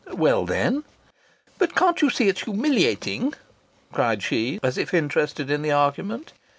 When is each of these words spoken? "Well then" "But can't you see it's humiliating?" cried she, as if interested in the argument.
"Well 0.13 0.47
then" 0.47 0.83
"But 1.59 1.75
can't 1.75 2.01
you 2.01 2.09
see 2.09 2.27
it's 2.27 2.45
humiliating?" 2.45 3.35
cried 3.91 4.23
she, 4.23 4.59
as 4.63 4.79
if 4.79 4.95
interested 4.95 5.51
in 5.51 5.61
the 5.61 5.73
argument. 5.73 6.33